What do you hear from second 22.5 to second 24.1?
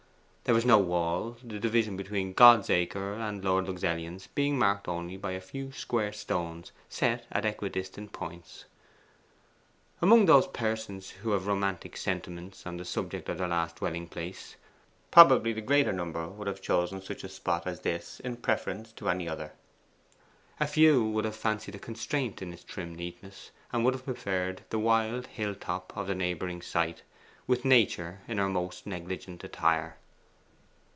its trim neatness, and would have